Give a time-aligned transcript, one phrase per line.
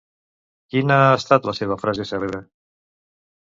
[0.75, 2.41] Quina ha estat la seva frase cèlebre?